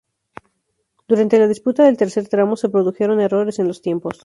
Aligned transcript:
Durante 1.07 1.37
la 1.37 1.47
disputa 1.47 1.83
del 1.83 1.95
tercer 1.95 2.27
tramo 2.27 2.55
se 2.57 2.69
produjeron 2.69 3.19
errores 3.21 3.59
en 3.59 3.67
los 3.67 3.83
tiempos. 3.83 4.19